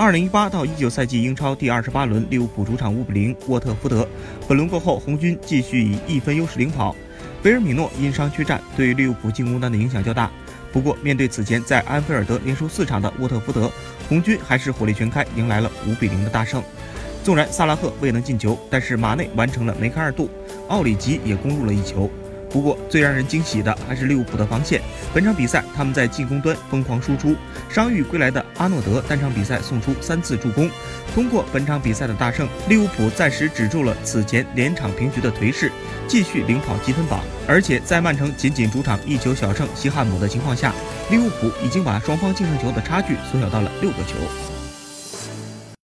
[0.00, 4.08] 二零一八到一九赛季英超第二十八轮，利物浦主场五比零沃特福德。
[4.48, 6.96] 本轮过后，红军继续以一分优势领跑。
[7.42, 10.30] 维尔米诺因伤缺战，对利物浦进攻端的影响较大。
[10.72, 13.70] 不过，面对此前在安菲尔德连输四场的沃特福德，
[14.08, 16.62] 红军还是火力全开，迎来了五比零的大胜。
[17.22, 20.30] 纵然萨拉赫未能进球，但是马内完成了梅开二度，
[20.68, 22.10] 奥里吉也攻入了一球。
[22.50, 24.80] 不过，最让人惊喜的还是利物浦的防线。
[25.14, 27.36] 本场比赛，他们在进攻端疯狂输出，
[27.68, 30.68] 伤愈归来的阿诺德单场比赛送出三次助攻。
[31.14, 35.70] 通过本场比赛的大胜，利物浦暂时止住了此前连场平局的颓势，
[36.08, 37.20] 继续领跑积分榜。
[37.46, 40.74] 而且在曼城仅仅主场一球小胜西汉姆的情况下，
[41.10, 44.14] 利物浦已经把双方净胜球的差距缩小到了六个球。